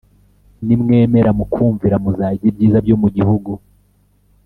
Nimwemera 0.65 1.29
mukumvira 1.37 1.95
muzarya 2.03 2.45
ibyiza 2.49 2.77
byo 2.85 2.95
mu 3.01 3.07
gihugu 3.15 3.51